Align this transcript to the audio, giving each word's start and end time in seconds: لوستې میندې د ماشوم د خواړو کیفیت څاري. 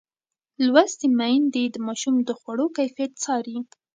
لوستې 0.65 1.07
میندې 1.19 1.63
د 1.69 1.75
ماشوم 1.87 2.15
د 2.27 2.29
خواړو 2.39 2.65
کیفیت 2.77 3.11
څاري. 3.23 3.57